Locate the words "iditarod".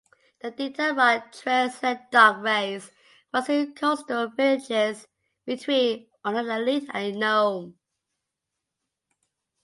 0.51-1.31